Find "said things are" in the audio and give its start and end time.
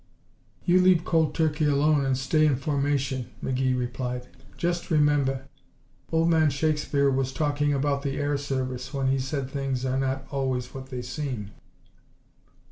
9.19-9.99